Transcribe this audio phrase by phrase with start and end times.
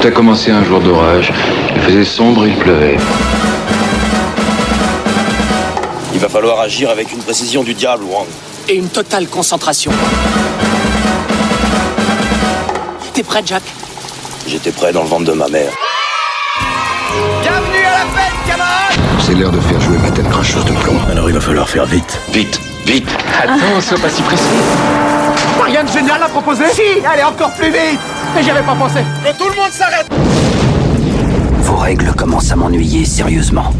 [0.00, 1.30] Tout a commencé un jour d'orage.
[1.74, 2.96] Il faisait sombre et il pleuvait.
[6.14, 8.26] Il va falloir agir avec une précision du diable, Wang.
[8.68, 9.92] Et une totale concentration.
[13.12, 13.62] T'es prêt, Jack?
[14.46, 15.72] J'étais prêt dans le ventre de ma mère.
[17.42, 20.96] Bienvenue à la fête, camarades C'est l'heure de faire jouer ma tête cracheuse de plomb.
[21.10, 22.18] Alors il va falloir faire vite.
[22.32, 23.08] Vite, vite.
[23.42, 24.44] Attends, sois pas si pressé.
[25.62, 28.00] Rien de génial à proposer Si Allez, encore plus vite
[28.34, 30.06] Mais j'y avais pas pensé Que tout le monde s'arrête
[31.62, 33.72] Vos règles commencent à m'ennuyer sérieusement.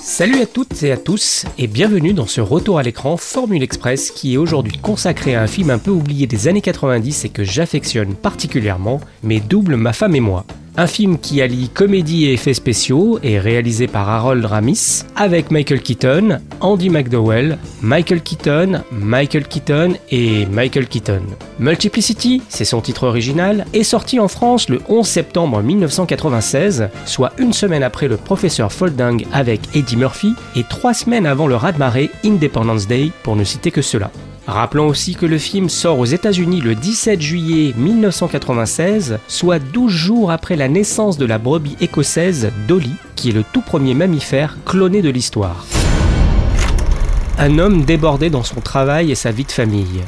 [0.00, 4.10] Salut à toutes et à tous et bienvenue dans ce retour à l'écran Formule Express
[4.10, 7.44] qui est aujourd'hui consacré à un film un peu oublié des années 90 et que
[7.44, 10.44] j'affectionne particulièrement, mais double ma femme et moi.
[10.78, 15.80] Un film qui allie comédie et effets spéciaux est réalisé par Harold Ramis avec Michael
[15.80, 21.22] Keaton, Andy McDowell, Michael Keaton, Michael Keaton et Michael Keaton.
[21.58, 27.54] Multiplicity, c'est son titre original, est sorti en France le 11 septembre 1996, soit une
[27.54, 32.86] semaine après le professeur Folding avec Eddie Murphy et trois semaines avant le raz-de-marée Independence
[32.86, 34.10] Day pour ne citer que cela.
[34.46, 40.30] Rappelons aussi que le film sort aux États-Unis le 17 juillet 1996, soit 12 jours
[40.30, 45.02] après la naissance de la brebis écossaise Dolly, qui est le tout premier mammifère cloné
[45.02, 45.66] de l'histoire.
[47.38, 50.04] Un homme débordé dans son travail et sa vie de famille.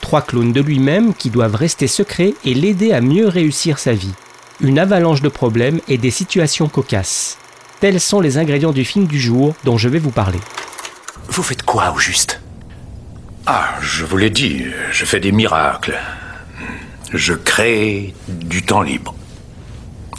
[0.00, 4.14] Trois clones de lui-même qui doivent rester secrets et l'aider à mieux réussir sa vie.
[4.60, 7.38] Une avalanche de problèmes et des situations cocasses.
[7.80, 10.40] Tels sont les ingrédients du film du jour dont je vais vous parler.
[11.28, 12.40] Vous faites quoi au juste?
[13.52, 14.62] Ah, je vous l'ai dit,
[14.92, 15.98] je fais des miracles.
[17.12, 19.12] Je crée du temps libre.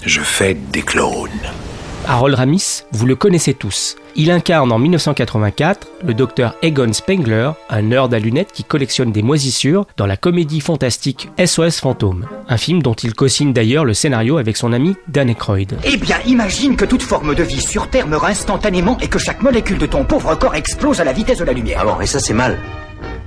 [0.06, 1.30] Je fais des clones.
[2.10, 3.96] Harold Ramis, vous le connaissez tous.
[4.18, 9.24] Il incarne en 1984 le docteur Egon Spengler, un nerd à lunettes qui collectionne des
[9.24, 14.40] moisissures dans la comédie fantastique SOS Fantôme, un film dont il co-signe d'ailleurs le scénario
[14.40, 15.78] avec son ami Dan Aykroyd.
[15.86, 19.42] Eh bien, imagine que toute forme de vie sur Terre meurt instantanément et que chaque
[19.42, 21.78] molécule de ton pauvre corps explose à la vitesse de la lumière.
[21.84, 22.60] Ah bon, et ça c'est mal.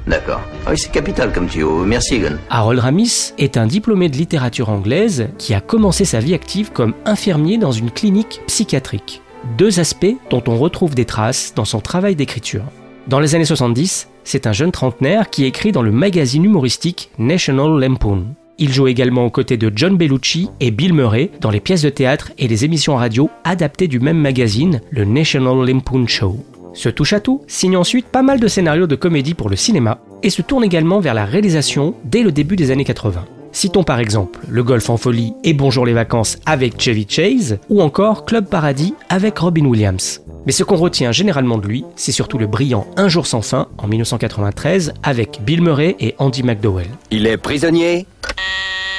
[0.07, 0.41] D'accord.
[0.67, 1.85] Ah oui, c'est capital comme tuyau.
[1.85, 2.37] Merci, Egon.
[2.51, 6.95] Harold Ramis est un diplômé de littérature anglaise qui a commencé sa vie active comme
[7.07, 9.23] infirmier dans une clinique psychiatrique.
[9.59, 12.65] Deux aspects dont on retrouve des traces dans son travail d'écriture.
[13.09, 17.79] Dans les années 70, c'est un jeune trentenaire qui écrit dans le magazine humoristique National
[17.79, 18.25] Lampoon.
[18.57, 21.91] Il joue également aux côtés de John Bellucci et Bill Murray dans les pièces de
[21.91, 26.39] théâtre et les émissions radio adaptées du même magazine, le National Lampoon Show.
[26.75, 30.43] Ce touche-à-tout signe ensuite pas mal de scénarios de comédie pour le cinéma et se
[30.43, 33.25] tourne également vers la réalisation dès le début des années 80.
[33.53, 37.81] Citons par exemple Le Golf en folie et Bonjour les vacances avec Chevy Chase ou
[37.81, 40.21] encore Club Paradis avec Robin Williams.
[40.47, 43.69] Mais ce qu'on retient généralement de lui, c'est surtout le brillant Un jour sans fin
[43.79, 46.89] en 1993 avec Bill Murray et Andy McDowell.
[47.13, 48.07] Il est prisonnier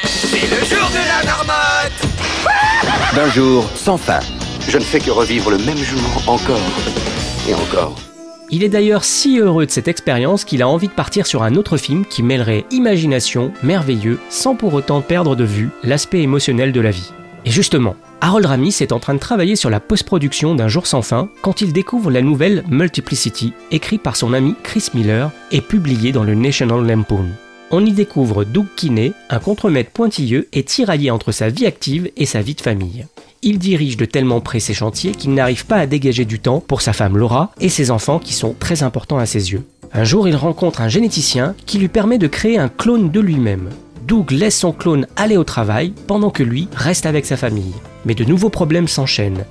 [0.05, 2.05] C'est le jour de la marmotte
[3.13, 4.19] d'un jour sans fin.
[4.69, 6.59] Je ne fais que revivre le même jour encore
[8.49, 11.55] Il est d'ailleurs si heureux de cette expérience qu'il a envie de partir sur un
[11.55, 16.81] autre film qui mêlerait imagination, merveilleux, sans pour autant perdre de vue l'aspect émotionnel de
[16.81, 17.11] la vie.
[17.45, 21.03] Et justement, Harold Ramis est en train de travailler sur la post-production d'un jour sans
[21.03, 26.11] fin quand il découvre la nouvelle Multiplicity, écrite par son ami Chris Miller et publiée
[26.11, 27.27] dans le National Lampoon.
[27.69, 32.25] On y découvre Doug Kinney, un contremaître pointilleux et tiraillé entre sa vie active et
[32.25, 33.05] sa vie de famille.
[33.41, 36.81] Il dirige de tellement près ses chantiers qu'il n'arrive pas à dégager du temps pour
[36.81, 39.63] sa femme Laura et ses enfants qui sont très importants à ses yeux.
[39.93, 43.69] Un jour, il rencontre un généticien qui lui permet de créer un clone de lui-même.
[44.05, 47.73] Doug laisse son clone aller au travail pendant que lui reste avec sa famille.
[48.05, 49.45] Mais de nouveaux problèmes s'enchaînent.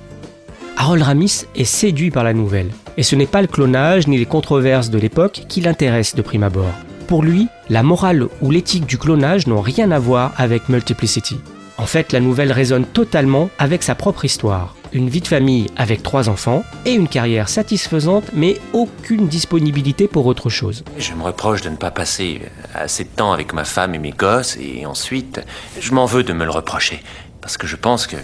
[0.77, 2.69] Harold Ramis est séduit par la nouvelle.
[2.97, 6.43] Et ce n'est pas le clonage ni les controverses de l'époque qui l'intéressent de prime
[6.43, 6.73] abord.
[7.07, 11.37] Pour lui, la morale ou l'éthique du clonage n'ont rien à voir avec Multiplicity.
[11.77, 14.75] En fait, la nouvelle résonne totalement avec sa propre histoire.
[14.93, 20.25] Une vie de famille avec trois enfants et une carrière satisfaisante mais aucune disponibilité pour
[20.25, 20.85] autre chose.
[20.97, 22.41] Je me reproche de ne pas passer
[22.73, 25.41] assez de temps avec ma femme et mes gosses et ensuite
[25.81, 27.03] je m'en veux de me le reprocher
[27.41, 28.15] parce que je pense que,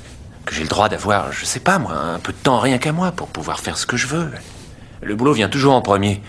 [0.49, 3.11] j'ai le droit d'avoir, je sais pas moi, un peu de temps rien qu'à moi
[3.11, 4.29] pour pouvoir faire ce que je veux.
[5.01, 6.21] Le boulot vient toujours en premier.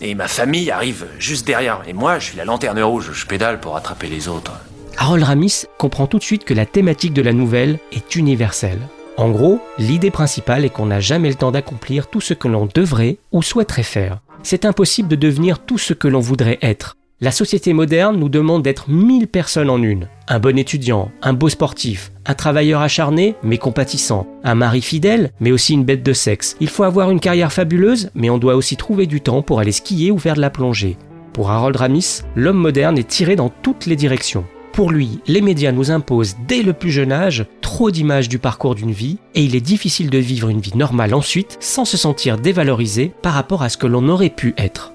[0.00, 1.82] Et ma famille arrive juste derrière.
[1.86, 4.52] Et moi, je suis la lanterne rouge, je pédale pour attraper les autres.
[4.98, 8.80] Harold Ramis comprend tout de suite que la thématique de la nouvelle est universelle.
[9.16, 12.68] En gros, l'idée principale est qu'on n'a jamais le temps d'accomplir tout ce que l'on
[12.72, 14.20] devrait ou souhaiterait faire.
[14.42, 16.96] C'est impossible de devenir tout ce que l'on voudrait être.
[17.20, 20.08] La société moderne nous demande d'être mille personnes en une.
[20.26, 25.52] Un bon étudiant, un beau sportif, un travailleur acharné mais compatissant, un mari fidèle mais
[25.52, 26.56] aussi une bête de sexe.
[26.58, 29.72] Il faut avoir une carrière fabuleuse mais on doit aussi trouver du temps pour aller
[29.72, 30.96] skier ou faire de la plongée.
[31.32, 34.44] Pour Harold Ramis, l'homme moderne est tiré dans toutes les directions.
[34.72, 38.74] Pour lui, les médias nous imposent dès le plus jeune âge trop d'images du parcours
[38.74, 42.38] d'une vie et il est difficile de vivre une vie normale ensuite sans se sentir
[42.38, 44.92] dévalorisé par rapport à ce que l'on aurait pu être.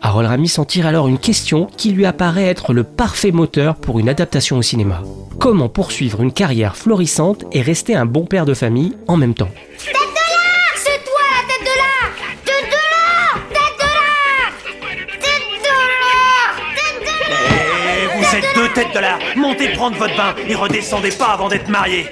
[0.00, 3.98] Harold Ramis en tire alors une question qui lui apparaît être le parfait moteur pour
[3.98, 5.02] une adaptation au cinéma.
[5.38, 9.50] Comment poursuivre une carrière florissante et rester un bon père de famille en même temps?
[18.54, 22.06] Deux têtes de là Montez prendre votre bain et redescendez pas avant d'être mariés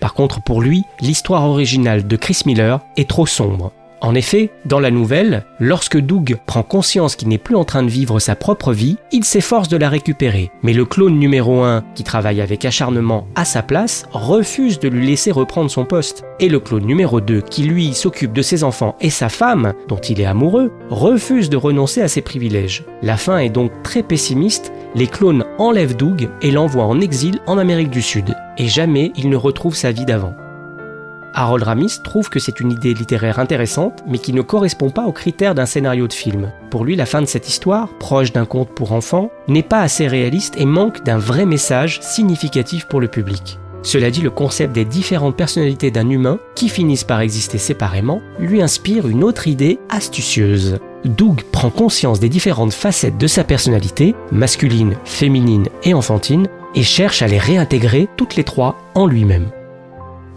[0.00, 3.72] Par contre, pour lui, l'histoire originale de Chris Miller est trop sombre.
[4.02, 7.90] En effet, dans la nouvelle, lorsque Doug prend conscience qu'il n'est plus en train de
[7.90, 10.50] vivre sa propre vie, il s'efforce de la récupérer.
[10.62, 15.06] Mais le clone numéro 1, qui travaille avec acharnement à sa place, refuse de lui
[15.06, 16.24] laisser reprendre son poste.
[16.38, 20.00] Et le clone numéro 2, qui lui s'occupe de ses enfants et sa femme, dont
[20.00, 22.84] il est amoureux, refuse de renoncer à ses privilèges.
[23.02, 27.58] La fin est donc très pessimiste, les clones enlèvent Doug et l'envoient en exil en
[27.58, 28.34] Amérique du Sud.
[28.56, 30.32] Et jamais il ne retrouve sa vie d'avant.
[31.34, 35.12] Harold Ramis trouve que c'est une idée littéraire intéressante, mais qui ne correspond pas aux
[35.12, 36.52] critères d'un scénario de film.
[36.70, 40.06] Pour lui, la fin de cette histoire, proche d'un conte pour enfants, n'est pas assez
[40.06, 43.58] réaliste et manque d'un vrai message significatif pour le public.
[43.82, 48.60] Cela dit, le concept des différentes personnalités d'un humain, qui finissent par exister séparément, lui
[48.60, 50.78] inspire une autre idée astucieuse.
[51.04, 57.22] Doug prend conscience des différentes facettes de sa personnalité, masculine, féminine et enfantine, et cherche
[57.22, 59.50] à les réintégrer toutes les trois en lui-même.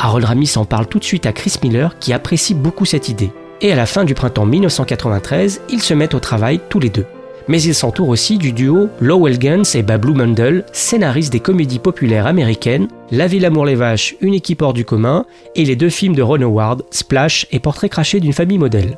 [0.03, 3.31] Harold Ramis en parle tout de suite à Chris Miller qui apprécie beaucoup cette idée.
[3.61, 7.05] Et à la fin du printemps 1993, ils se mettent au travail tous les deux.
[7.47, 12.27] Mais ils s'entourent aussi du duo Lowell Guns et Bablou Mundell, scénaristes des comédies populaires
[12.27, 16.15] américaines, La Ville Amour les Vaches, Une équipe hors du commun, et les deux films
[16.15, 18.97] de Ron Howard, Splash et Portrait craché d'une famille modèle.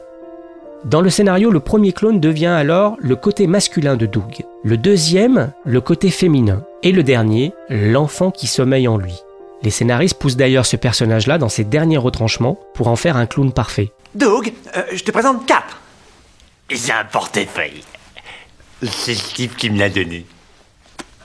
[0.85, 5.51] Dans le scénario, le premier clone devient alors le côté masculin de Doug, le deuxième,
[5.65, 9.24] le côté féminin, et le dernier, l'enfant qui sommeille en lui.
[9.65, 13.51] Les scénaristes poussent d'ailleurs ce personnage-là dans ses derniers retranchements pour en faire un clown
[13.51, 13.91] parfait.
[14.13, 15.63] Doug, euh, je te présente Cap
[16.69, 17.83] J'ai un portefeuille.
[18.83, 20.27] C'est le type qui me l'a donné.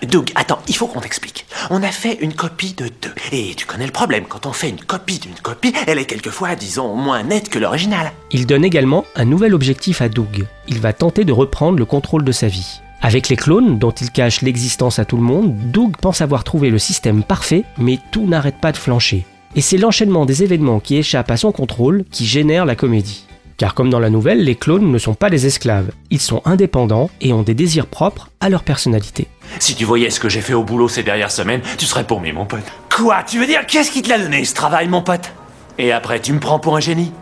[0.04, 1.44] Doug, attends, il faut qu'on t'explique.
[1.68, 3.12] On a fait une copie de deux.
[3.30, 6.54] Et tu connais le problème, quand on fait une copie d'une copie, elle est quelquefois,
[6.54, 8.10] disons, moins nette que l'original.
[8.30, 10.46] Il donne également un nouvel objectif à Doug.
[10.66, 12.80] Il va tenter de reprendre le contrôle de sa vie.
[13.02, 16.68] Avec les clones, dont il cache l'existence à tout le monde, Doug pense avoir trouvé
[16.68, 19.24] le système parfait, mais tout n'arrête pas de flancher.
[19.56, 23.26] Et c'est l'enchaînement des événements qui échappent à son contrôle qui génère la comédie.
[23.56, 25.90] Car comme dans la nouvelle, les clones ne sont pas des esclaves.
[26.10, 29.28] Ils sont indépendants et ont des désirs propres à leur personnalité.
[29.58, 32.32] Si tu voyais ce que j'ai fait au boulot ces dernières semaines, tu serais paumé,
[32.32, 32.64] mon pote.
[32.94, 35.32] Quoi Tu veux dire qu'est-ce qui te l'a donné ce travail, mon pote?
[35.78, 37.12] Et après, tu me prends pour un génie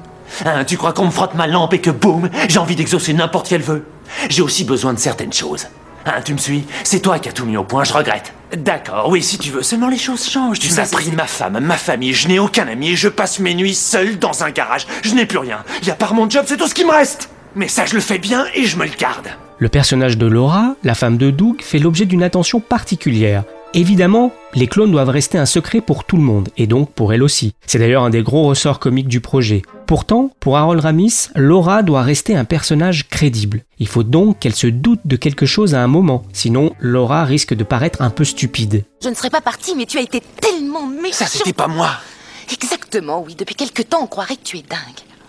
[0.44, 3.48] Hein, tu crois qu'on me frotte ma lampe et que boum, j'ai envie d'exaucer n'importe
[3.48, 3.84] quel vœu?
[4.28, 5.66] J'ai aussi besoin de certaines choses.
[6.06, 6.64] Hein, tu me suis?
[6.84, 8.32] C'est toi qui as tout mis au point, je regrette.
[8.56, 9.62] D'accord, oui, si tu veux.
[9.62, 10.58] Seulement les choses changent.
[10.58, 13.08] Tu Tu sais, m'as pris ma femme, ma famille, je n'ai aucun ami et je
[13.08, 14.86] passe mes nuits seul dans un garage.
[15.02, 15.58] Je n'ai plus rien.
[15.82, 17.28] Y a part mon job, c'est tout ce qui me reste.
[17.54, 19.28] Mais ça, je le fais bien et je me le garde.
[19.58, 23.42] Le personnage de Laura, la femme de Doug, fait l'objet d'une attention particulière.
[23.74, 27.22] Évidemment, les clones doivent rester un secret pour tout le monde, et donc pour elle
[27.22, 27.52] aussi.
[27.66, 29.62] C'est d'ailleurs un des gros ressorts comiques du projet.
[29.86, 33.64] Pourtant, pour Harold Ramis, Laura doit rester un personnage crédible.
[33.78, 37.54] Il faut donc qu'elle se doute de quelque chose à un moment, sinon Laura risque
[37.54, 38.84] de paraître un peu stupide.
[39.02, 41.12] Je ne serais pas partie, mais tu as été tellement méchant.
[41.12, 41.90] Ça, c'était pas moi.
[42.50, 43.34] Exactement, oui.
[43.34, 44.78] Depuis quelque temps, on croirait que tu es dingue.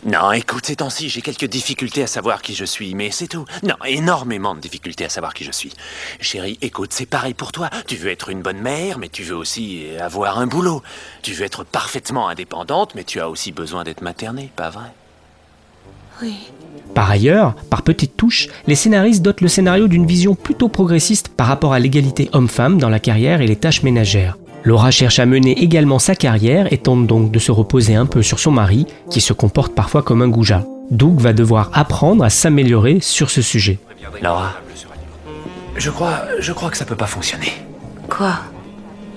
[0.06, 3.44] Non, écoute, ces temps-ci, j'ai quelques difficultés à savoir qui je suis, mais c'est tout.
[3.64, 5.74] Non, énormément de difficultés à savoir qui je suis.
[6.22, 7.70] Chérie, écoute, c'est pareil pour toi.
[7.86, 10.82] Tu veux être une bonne mère, mais tu veux aussi avoir un boulot.
[11.22, 14.92] Tu veux être parfaitement indépendante, mais tu as aussi besoin d'être maternée, pas vrai?
[16.22, 16.36] Oui.
[16.96, 21.48] Par ailleurs, par petites touches, les scénaristes dotent le scénario d'une vision plutôt progressiste par
[21.48, 24.38] rapport à l'égalité homme-femme dans la carrière et les tâches ménagères.
[24.64, 28.22] Laura cherche à mener également sa carrière et tente donc de se reposer un peu
[28.22, 30.64] sur son mari, qui se comporte parfois comme un goujat.
[30.92, 33.80] Doug va devoir apprendre à s'améliorer sur ce sujet.
[34.22, 34.54] Laura,
[35.78, 37.54] je crois, je crois que ça peut pas fonctionner.
[38.10, 38.34] Quoi?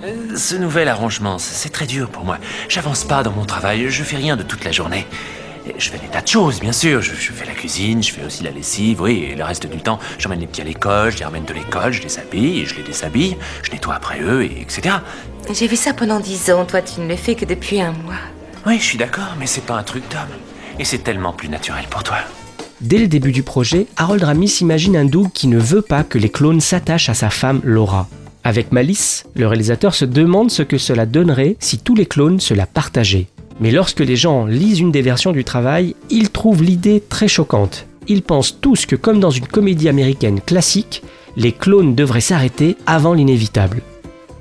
[0.05, 2.39] Euh, Ce nouvel arrangement, c'est c'est très dur pour moi.
[2.69, 5.07] J'avance pas dans mon travail, je fais rien de toute la journée.
[5.67, 7.01] Et Je fais des tas de choses, bien sûr.
[7.03, 9.79] Je, je fais la cuisine, je fais aussi la lessive, oui, et le reste du
[9.79, 12.67] temps, j'emmène les petits à l'école, je les ramène de l'école, je les habille, et
[12.67, 14.97] je les déshabille, je nettoie après eux, et etc.
[15.53, 16.65] J'ai vu ça pendant dix ans.
[16.65, 18.15] Toi, tu ne le fais que depuis un mois.
[18.67, 20.21] Oui, je suis d'accord, mais c'est pas un truc d'homme.
[20.79, 22.19] Et c'est tellement plus naturel pour toi.
[22.81, 26.19] Dès le début du projet, Harold Ramis imagine un Doug qui ne veut pas que
[26.19, 28.09] les clones s'attachent à sa femme Laura.
[28.45, 32.55] Avec malice, le réalisateur se demande ce que cela donnerait si tous les clones se
[32.55, 33.29] la partageaient.
[33.61, 37.87] Mais lorsque les gens lisent une des versions du travail, ils trouvent l'idée très choquante.
[38.09, 41.03] ils pensent tous que comme dans une comédie américaine classique,
[41.37, 43.81] les clones devraient s'arrêter avant l'inévitable.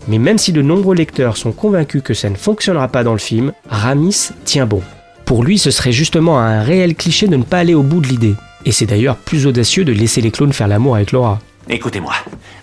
[0.08, 3.20] Mais même si de nombreux lecteurs sont convaincus que ça ne fonctionnera pas dans le
[3.20, 4.82] film, Ramis tient bon.
[5.26, 8.08] Pour lui, ce serait justement un réel cliché de ne pas aller au bout de
[8.08, 8.34] l'idée.
[8.66, 11.40] Et c'est d'ailleurs plus audacieux de laisser les clones faire l'amour avec Laura.
[11.70, 12.14] Écoutez-moi.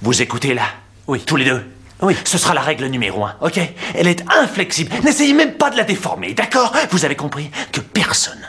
[0.02, 0.64] Vous écoutez là?
[1.06, 1.22] Oui.
[1.24, 1.62] Tous les deux?
[2.02, 3.60] Oui, ce sera la règle numéro un, ok?
[3.94, 4.90] Elle est inflexible.
[5.02, 6.72] N'essayez même pas de la déformer, d'accord?
[6.90, 8.46] Vous avez compris que personne,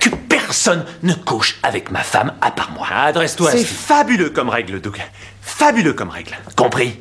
[0.00, 2.86] que personne ne couche avec ma femme à part moi.
[2.88, 3.50] Adresse-toi.
[3.50, 5.00] C'est fabuleux comme règle, Doug.
[5.42, 6.36] Fabuleux comme règle.
[6.56, 6.98] Compris?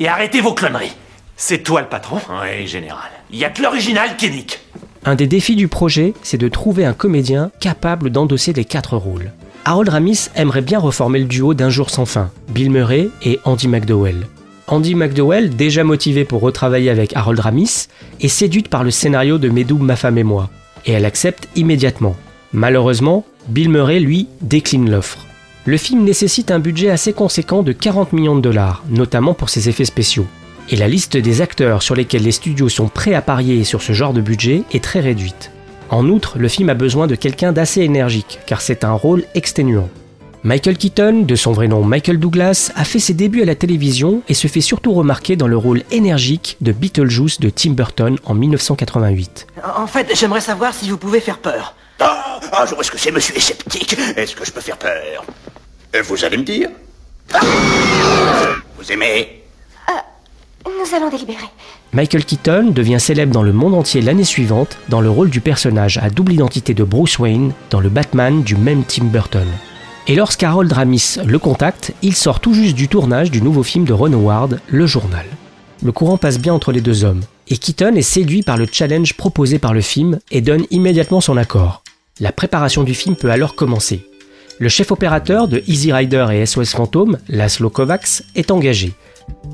[0.00, 0.92] Et arrêtez vos cloneries.
[1.36, 2.20] C'est toi le patron?
[2.42, 3.10] Oui, général.
[3.30, 4.60] Il y a que l'original qui nique.
[5.04, 9.32] Un des défis du projet, c'est de trouver un comédien capable d'endosser les quatre rôles.
[9.64, 13.68] Harold Ramis aimerait bien reformer le duo d'un jour sans fin, Bill Murray et Andy
[13.68, 14.26] McDowell.
[14.68, 17.88] Andy McDowell, déjà motivée pour retravailler avec Harold Ramis,
[18.20, 20.50] est séduite par le scénario de Mes ma femme et moi,
[20.84, 22.16] et elle accepte immédiatement.
[22.52, 25.26] Malheureusement, Bill Murray, lui, décline l'offre.
[25.64, 29.68] Le film nécessite un budget assez conséquent de 40 millions de dollars, notamment pour ses
[29.68, 30.26] effets spéciaux.
[30.70, 33.92] Et la liste des acteurs sur lesquels les studios sont prêts à parier sur ce
[33.92, 35.50] genre de budget est très réduite.
[35.88, 39.88] En outre, le film a besoin de quelqu'un d'assez énergique, car c'est un rôle exténuant.
[40.44, 44.22] Michael Keaton, de son vrai nom Michael Douglas, a fait ses débuts à la télévision
[44.28, 48.34] et se fait surtout remarquer dans le rôle énergique de Beetlejuice de Tim Burton en
[48.34, 49.46] 1988.
[49.76, 51.74] En fait, j'aimerais savoir si vous pouvez faire peur.
[51.98, 53.96] Ah, ah je vois ce que c'est, monsieur est sceptique.
[54.16, 55.24] Est-ce que je peux faire peur?
[55.96, 56.68] Euh, Vous allez me dire
[57.34, 57.40] Ah
[58.78, 59.42] Vous aimez?
[60.66, 61.48] Nous allons délibérer.
[61.92, 65.98] Michael Keaton devient célèbre dans le monde entier l'année suivante dans le rôle du personnage
[65.98, 69.46] à double identité de Bruce Wayne dans le Batman du même Tim Burton.
[70.10, 73.92] Et lorsqu'Harold Ramis le contacte, il sort tout juste du tournage du nouveau film de
[73.92, 75.26] Ron Howard, Le Journal.
[75.82, 79.18] Le courant passe bien entre les deux hommes, et Keaton est séduit par le challenge
[79.18, 81.82] proposé par le film et donne immédiatement son accord.
[82.20, 84.06] La préparation du film peut alors commencer.
[84.58, 88.94] Le chef opérateur de Easy Rider et SOS Phantom, Laszlo Kovacs, est engagé.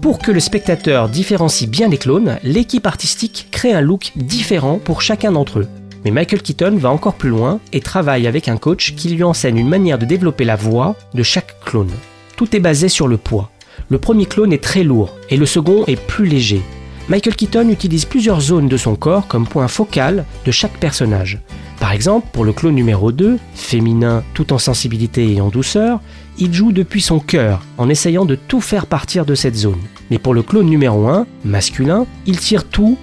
[0.03, 5.03] Pour que le spectateur différencie bien les clones, l'équipe artistique crée un look différent pour
[5.03, 5.69] chacun d'entre eux.
[6.05, 9.59] Mais Michael Keaton va encore plus loin et travaille avec un coach qui lui enseigne
[9.59, 11.91] une manière de développer la voix de chaque clone.
[12.37, 13.51] Tout est basé sur le poids.
[13.89, 16.63] Le premier clone est très lourd et le second est plus léger.
[17.09, 21.39] Michael Keaton utilise plusieurs zones de son corps comme point focal de chaque personnage.
[21.79, 26.01] Par exemple, pour le clone numéro 2, féminin tout en sensibilité et en douceur,
[26.39, 29.81] il joue depuis son cœur en essayant de tout faire partir de cette zone.
[30.11, 32.97] Mais pour le clone numéro 1, masculin, il tire tout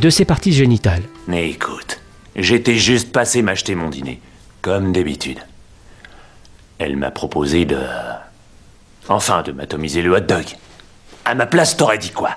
[0.00, 1.02] de ses parties génitales.
[1.26, 2.00] Mais écoute,
[2.36, 4.20] J'étais juste passé m'acheter mon dîner,
[4.60, 5.38] comme d'habitude.
[6.78, 7.78] Elle m'a proposé de...
[9.08, 10.44] Enfin, de m'atomiser le hot dog.
[11.24, 12.30] À ma place, t'aurais dit quoi?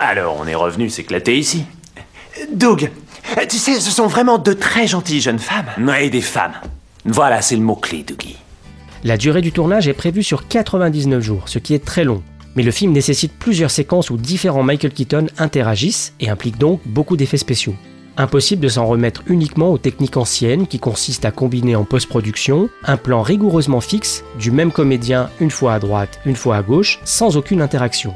[0.00, 1.64] Alors, on est revenu s'éclater ici.
[2.52, 2.90] Doug,
[3.48, 5.70] tu sais, ce sont vraiment de très gentilles jeunes femmes.
[5.78, 6.54] Oui, des femmes.
[7.04, 8.38] Voilà, c'est le mot-clé, Dougie.
[9.04, 12.22] La durée du tournage est prévue sur 99 jours, ce qui est très long.
[12.56, 17.16] Mais le film nécessite plusieurs séquences où différents Michael Keaton interagissent et implique donc beaucoup
[17.16, 17.76] d'effets spéciaux.
[18.16, 22.96] Impossible de s'en remettre uniquement aux techniques anciennes qui consistent à combiner en post-production un
[22.96, 27.36] plan rigoureusement fixe du même comédien une fois à droite, une fois à gauche, sans
[27.36, 28.14] aucune interaction.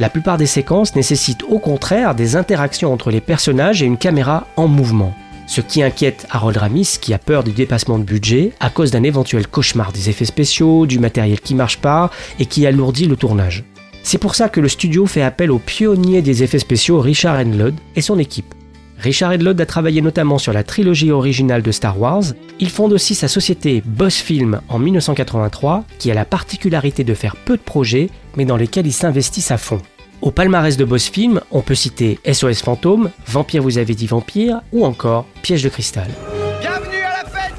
[0.00, 4.48] La plupart des séquences nécessitent au contraire des interactions entre les personnages et une caméra
[4.56, 5.14] en mouvement.
[5.46, 9.04] Ce qui inquiète Harold Ramis qui a peur du dépassement de budget à cause d'un
[9.04, 12.10] éventuel cauchemar des effets spéciaux, du matériel qui marche pas
[12.40, 13.62] et qui alourdit le tournage.
[14.02, 17.74] C'est pour ça que le studio fait appel au pionnier des effets spéciaux Richard Enlod
[17.94, 18.55] et son équipe.
[18.98, 22.24] Richard Edlod a travaillé notamment sur la trilogie originale de Star Wars.
[22.58, 27.36] Il fonde aussi sa société Boss Film en 1983, qui a la particularité de faire
[27.36, 29.80] peu de projets, mais dans lesquels il s'investissent à fond.
[30.22, 34.62] Au palmarès de Boss Film, on peut citer SOS Fantôme, Vampire vous avez dit vampire,
[34.72, 36.08] ou encore Piège de cristal.
[36.60, 37.52] Bienvenue à la fête,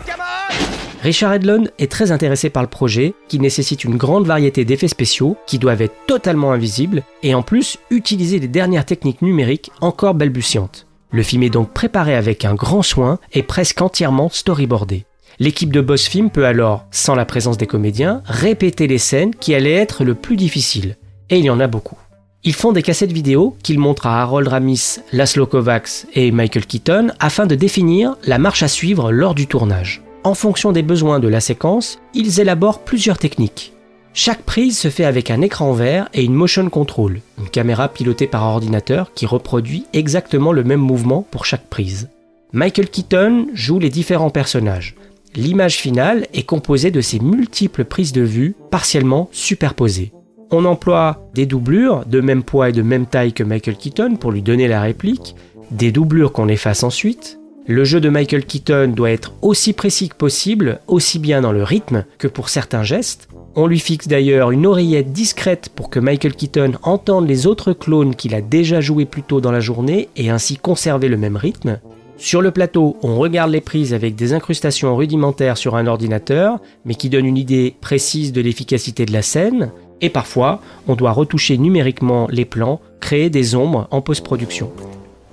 [1.04, 5.38] Richard Edlund est très intéressé par le projet, qui nécessite une grande variété d'effets spéciaux,
[5.46, 10.87] qui doivent être totalement invisibles, et en plus utiliser les dernières techniques numériques encore balbutiantes.
[11.12, 15.06] Le film est donc préparé avec un grand soin et presque entièrement storyboardé.
[15.40, 19.54] L'équipe de Boss Film peut alors, sans la présence des comédiens, répéter les scènes qui
[19.54, 20.98] allaient être le plus difficiles.
[21.30, 21.98] Et il y en a beaucoup.
[22.44, 27.10] Ils font des cassettes vidéo qu'ils montrent à Harold Ramis, Laszlo Kovacs et Michael Keaton
[27.20, 30.02] afin de définir la marche à suivre lors du tournage.
[30.24, 33.74] En fonction des besoins de la séquence, ils élaborent plusieurs techniques.
[34.20, 38.26] Chaque prise se fait avec un écran vert et une motion control, une caméra pilotée
[38.26, 42.10] par ordinateur qui reproduit exactement le même mouvement pour chaque prise.
[42.52, 44.96] Michael Keaton joue les différents personnages.
[45.36, 50.12] L'image finale est composée de ces multiples prises de vue partiellement superposées.
[50.50, 54.32] On emploie des doublures de même poids et de même taille que Michael Keaton pour
[54.32, 55.36] lui donner la réplique,
[55.70, 57.38] des doublures qu'on efface ensuite,
[57.70, 61.64] Le jeu de Michael Keaton doit être aussi précis que possible, aussi bien dans le
[61.64, 63.28] rythme que pour certains gestes.
[63.60, 68.16] On lui fixe d'ailleurs une oreillette discrète pour que Michael Keaton entende les autres clones
[68.16, 71.80] qu'il a déjà joués plus tôt dans la journée et ainsi conserver le même rythme.
[72.20, 76.94] Sur le plateau, on regarde les prises avec des incrustations rudimentaires sur un ordinateur, mais
[76.94, 79.72] qui donnent une idée précise de l'efficacité de la scène.
[80.02, 84.72] Et parfois, on doit retoucher numériquement les plans, créer des ombres en post-production.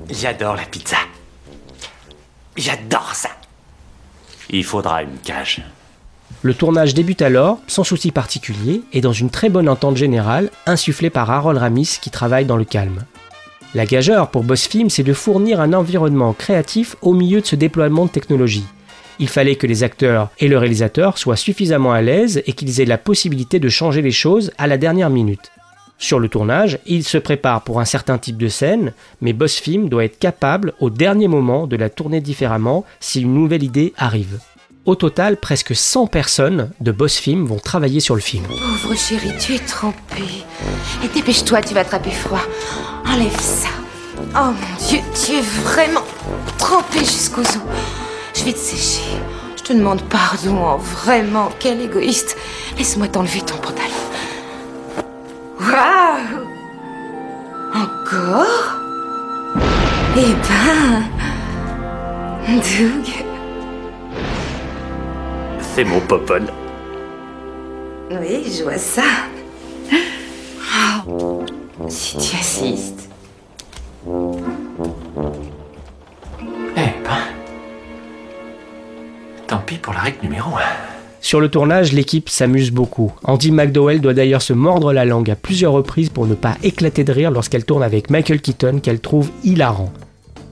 [0.09, 0.97] J'adore la pizza.
[2.57, 3.29] J'adore ça.
[4.49, 5.63] Il faudra une cage.
[6.45, 11.09] Le tournage débute alors, sans souci particulier, et dans une très bonne entente générale, insufflée
[11.09, 13.05] par Harold Ramis qui travaille dans le calme.
[13.75, 17.57] La gageure pour Boss Film, c'est de fournir un environnement créatif au milieu de ce
[17.57, 18.67] déploiement de technologie.
[19.19, 22.85] Il fallait que les acteurs et le réalisateur soient suffisamment à l'aise et qu'ils aient
[22.85, 25.51] la possibilité de changer les choses à la dernière minute.
[25.97, 29.89] Sur le tournage, il se prépare pour un certain type de scène, mais Boss Film
[29.89, 34.41] doit être capable au dernier moment de la tourner différemment si une nouvelle idée arrive.
[34.87, 38.45] Au total, presque 100 personnes de Boss Film vont travailler sur le film.
[38.47, 40.23] Pauvre chéri, tu es trempé.
[41.03, 42.43] Et dépêche-toi, tu vas attraper froid.
[43.07, 43.69] Enlève ça.
[44.37, 46.05] Oh mon Dieu, tu es vraiment
[46.59, 47.59] trempé jusqu'aux os.
[48.35, 49.09] Je vais te sécher.
[49.57, 52.37] Je te demande pardon, oh, vraiment, quel égoïste.
[52.77, 53.89] Laisse-moi t'enlever ton pantalon.
[55.61, 56.45] Waouh
[57.75, 58.77] Encore?
[60.19, 61.05] Eh ben...
[62.47, 63.34] Doug...
[65.75, 66.45] C'est mon popol.
[68.09, 69.03] Oui, je vois ça.
[71.09, 71.43] Oh,
[71.89, 73.09] si tu assistes.
[76.77, 77.19] Eh ben...
[79.49, 80.61] Tant pis pour la règle numéro 1.
[81.21, 83.13] Sur le tournage, l'équipe s'amuse beaucoup.
[83.25, 87.03] Andy McDowell doit d'ailleurs se mordre la langue à plusieurs reprises pour ne pas éclater
[87.03, 89.93] de rire lorsqu'elle tourne avec Michael Keaton qu'elle trouve hilarant.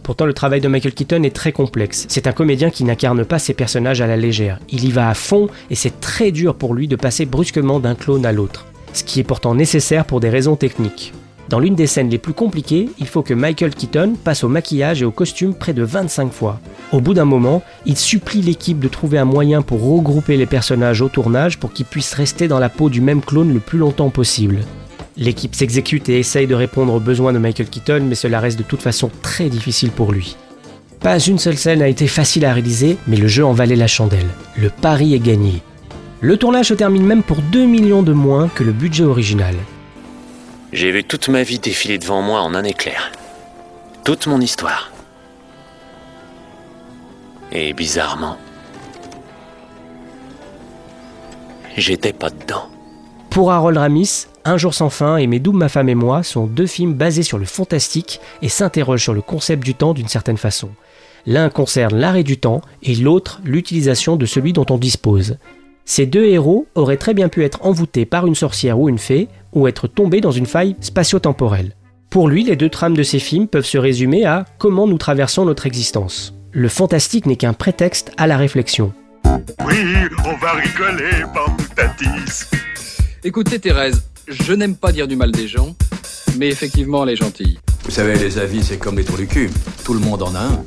[0.02, 2.06] Pourtant, le travail de Michael Keaton est très complexe.
[2.08, 4.58] C'est un comédien qui n'incarne pas ses personnages à la légère.
[4.68, 7.94] Il y va à fond et c'est très dur pour lui de passer brusquement d'un
[7.94, 8.66] clone à l'autre.
[8.92, 11.12] Ce qui est pourtant nécessaire pour des raisons techniques.
[11.48, 15.02] Dans l'une des scènes les plus compliquées, il faut que Michael Keaton passe au maquillage
[15.02, 16.60] et au costume près de 25 fois.
[16.92, 21.02] Au bout d'un moment, il supplie l'équipe de trouver un moyen pour regrouper les personnages
[21.02, 24.10] au tournage pour qu'ils puissent rester dans la peau du même clone le plus longtemps
[24.10, 24.60] possible.
[25.16, 28.62] L'équipe s'exécute et essaye de répondre aux besoins de Michael Keaton, mais cela reste de
[28.62, 30.36] toute façon très difficile pour lui.
[31.00, 33.88] Pas une seule scène n'a été facile à réaliser, mais le jeu en valait la
[33.88, 34.28] chandelle.
[34.56, 35.62] Le pari est gagné.
[36.20, 39.56] Le tournage se termine même pour 2 millions de moins que le budget original.
[40.72, 43.10] J'ai vu toute ma vie défiler devant moi en un éclair.
[44.04, 44.92] Toute mon histoire.
[47.50, 48.38] Et bizarrement,
[51.76, 52.68] j'étais pas dedans.
[53.28, 56.46] Pour Harold Ramis, Un jour sans fin et Mes doubles ma femme et moi sont
[56.46, 60.36] deux films basés sur le fantastique et s'interrogent sur le concept du temps d'une certaine
[60.36, 60.70] façon.
[61.26, 65.38] L'un concerne l'arrêt du temps et l'autre l'utilisation de celui dont on dispose.
[65.84, 69.28] Ces deux héros auraient très bien pu être envoûtés par une sorcière ou une fée,
[69.52, 71.76] ou être tombés dans une faille spatio-temporelle.
[72.10, 75.44] Pour lui, les deux trames de ces films peuvent se résumer à comment nous traversons
[75.44, 76.34] notre existence?
[76.50, 78.92] Le fantastique n'est qu'un prétexte à la réflexion.
[79.64, 79.76] Oui,
[80.24, 81.24] on va rigoler.
[83.24, 84.02] Écoutez Thérèse,
[84.32, 85.74] je n'aime pas dire du mal des gens,
[86.38, 87.58] mais effectivement elle est gentille.
[87.84, 89.50] Vous savez, les avis, c'est comme les trous du cul.
[89.84, 90.64] Tout le monde en a un.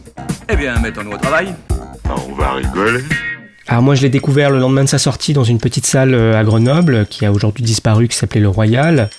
[0.50, 1.54] Eh bien, mettons-nous au travail.
[2.06, 3.04] On va rigoler.
[3.68, 6.40] Alors moi je l'ai découvert le lendemain de sa sortie dans une petite salle euh,
[6.40, 9.10] à Grenoble qui a aujourd'hui disparu, qui s'appelait le Royal.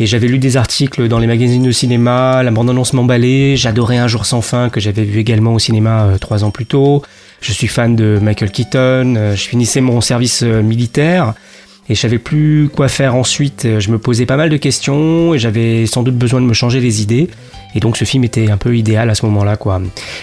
[0.00, 4.06] Et j'avais lu des articles dans les magazines de cinéma, la bande-annonce m'emballait, j'adorais Un
[4.06, 7.02] jour sans fin que j'avais vu également au cinéma euh, trois ans plus tôt.
[7.40, 11.34] Je suis fan de Michael Keaton, euh, je finissais mon service euh, militaire
[11.90, 13.64] et je savais plus quoi faire ensuite.
[13.64, 16.54] Euh, Je me posais pas mal de questions et j'avais sans doute besoin de me
[16.54, 17.28] changer les idées.
[17.74, 19.80] Et donc ce film était un peu idéal à ce moment-là, quoi.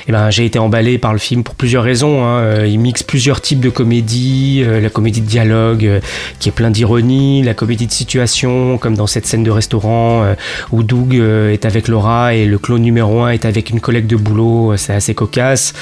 [0.08, 2.24] Et ben j'ai été emballé par le film pour plusieurs raisons.
[2.26, 2.40] hein.
[2.40, 6.02] Euh, Il mixe plusieurs types de comédie, euh, la comédie de dialogue
[6.40, 10.26] qui est plein d'ironie, la comédie de situation, comme dans cette scène de restaurant
[10.72, 14.16] où Doug est avec Laura et le clone numéro 1 est avec une collègue de
[14.16, 14.76] boulot.
[14.78, 15.74] C'est assez cocasse.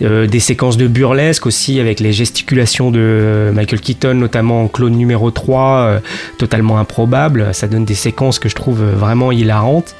[0.00, 5.29] Des séquences de burlesque aussi avec les gesticulations de Michael Keaton, notamment en clone numéro
[5.30, 6.00] 3, euh,
[6.38, 7.54] totalement improbable.
[7.54, 9.94] Ça donne des séquences que je trouve vraiment hilarantes.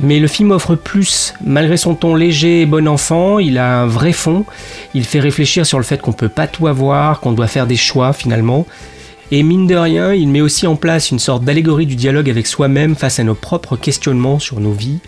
[0.00, 3.86] Mais le film offre plus, malgré son ton léger et bon enfant, il a un
[3.86, 4.44] vrai fond.
[4.94, 7.76] Il fait réfléchir sur le fait qu'on peut pas tout avoir, qu'on doit faire des
[7.76, 8.66] choix finalement.
[9.32, 12.46] Et mine de rien, il met aussi en place une sorte d'allégorie du dialogue avec
[12.46, 14.98] soi-même face à nos propres questionnements sur nos vies.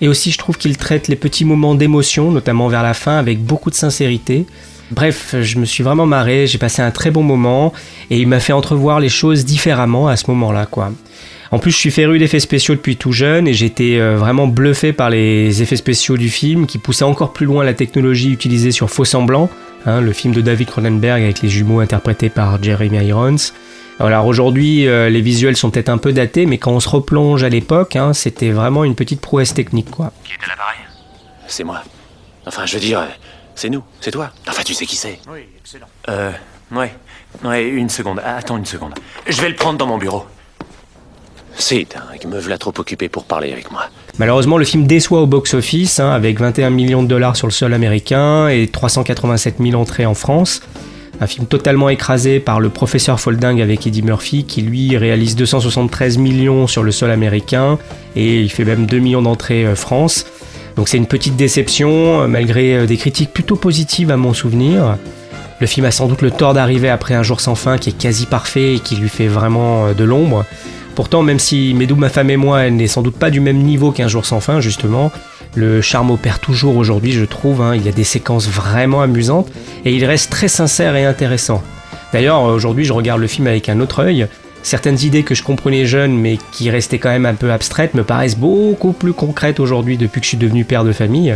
[0.00, 3.42] Et aussi, je trouve qu'il traite les petits moments d'émotion, notamment vers la fin, avec
[3.42, 4.46] beaucoup de sincérité.
[4.90, 7.72] Bref, je me suis vraiment marré, j'ai passé un très bon moment,
[8.10, 10.92] et il m'a fait entrevoir les choses différemment à ce moment-là, quoi.
[11.52, 14.92] En plus, je suis féru d'effets spéciaux depuis tout jeune et j'étais euh, vraiment bluffé
[14.92, 18.88] par les effets spéciaux du film qui poussaient encore plus loin la technologie utilisée sur
[18.88, 19.50] Faux Semblant,
[19.84, 23.36] hein, le film de David Cronenberg avec les jumeaux interprétés par Jeremy Irons.
[23.98, 27.42] Alors aujourd'hui, euh, les visuels sont peut-être un peu datés, mais quand on se replonge
[27.42, 30.12] à l'époque, hein, c'était vraiment une petite prouesse technique, quoi.
[30.24, 30.78] Qui est à l'appareil?
[31.48, 31.82] C'est moi.
[32.46, 33.02] Enfin, je veux dire,
[33.60, 34.30] c'est nous, c'est toi.
[34.48, 35.18] Enfin, tu sais qui c'est.
[35.30, 35.86] Oui, excellent.
[36.08, 36.30] Euh,
[36.72, 36.94] ouais.
[37.44, 38.18] Ouais, une seconde.
[38.24, 38.94] Ah, Attends une seconde.
[39.28, 40.24] Je vais le prendre dans mon bureau.
[41.56, 43.82] C'est dingue, me voilà trop occupé pour parler avec moi.
[44.18, 47.74] Malheureusement, le film déçoit au box-office, hein, avec 21 millions de dollars sur le sol
[47.74, 50.62] américain et 387 000 entrées en France.
[51.20, 56.16] Un film totalement écrasé par le professeur Folding avec Eddie Murphy, qui lui réalise 273
[56.16, 57.78] millions sur le sol américain
[58.16, 60.24] et il fait même 2 millions d'entrées euh, France.
[60.76, 64.96] Donc c'est une petite déception, euh, malgré euh, des critiques plutôt positives à mon souvenir.
[65.60, 67.98] Le film a sans doute le tort d'arriver après Un jour sans fin qui est
[67.98, 70.44] quasi parfait et qui lui fait vraiment euh, de l'ombre.
[70.94, 73.58] Pourtant, même si Médou, ma femme et moi, elle n'est sans doute pas du même
[73.58, 75.12] niveau qu'un jour sans fin, justement,
[75.54, 77.62] le charme opère toujours aujourd'hui, je trouve.
[77.62, 77.74] hein.
[77.74, 79.48] Il y a des séquences vraiment amusantes
[79.84, 81.62] et il reste très sincère et intéressant.
[82.12, 84.26] D'ailleurs, aujourd'hui, je regarde le film avec un autre œil.
[84.62, 88.04] Certaines idées que je comprenais jeune mais qui restaient quand même un peu abstraites me
[88.04, 91.34] paraissent beaucoup plus concrètes aujourd'hui depuis que je suis devenu père de famille.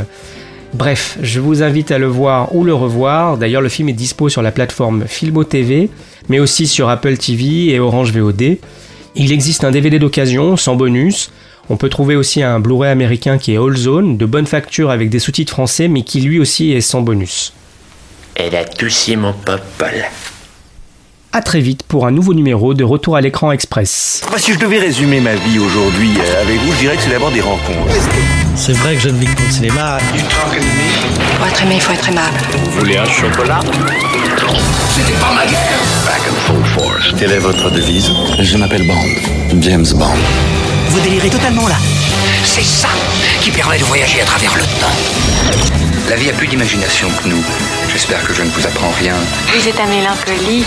[0.75, 3.39] Bref, je vous invite à le voir ou le revoir.
[3.39, 5.89] D'ailleurs, le film est dispo sur la plateforme Filmo TV,
[6.29, 8.59] mais aussi sur Apple TV et Orange VOD.
[9.15, 11.31] Il existe un DVD d'occasion, sans bonus.
[11.71, 15.11] On peut trouver aussi un Blu-ray américain qui est All Zone, de bonne facture avec
[15.11, 17.53] des sous-titres français, mais qui lui aussi est sans bonus.
[18.35, 20.05] Elle a touché mon popole.
[21.37, 24.23] A très vite pour un nouveau numéro de Retour à l'écran express.
[24.37, 27.33] Si je devais résumer ma vie aujourd'hui euh, avec vous, je dirais que c'est d'abord
[27.33, 27.92] des rencontres.
[28.55, 29.99] C'est vrai que je ne vis que le cinéma.
[31.37, 32.37] Pour être aimé, il faut être aimable.
[32.53, 33.59] Vous voulez un chocolat?
[34.90, 37.12] C'était pas ma guerre Back and full force.
[37.18, 38.12] Quelle est votre devise?
[38.38, 39.61] Je m'appelle Bond.
[39.61, 40.14] James Bond.
[40.90, 41.79] Vous délirez totalement là.
[42.44, 42.90] C'est ça
[43.40, 45.66] qui permet de voyager à travers le temps.
[46.09, 47.42] La vie a plus d'imagination que nous.
[47.90, 49.14] J'espère que je ne vous apprends rien.
[49.59, 50.66] Vous êtes un mélancolique.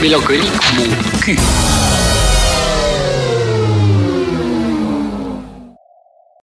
[0.00, 1.36] Mélancolique, mon cul.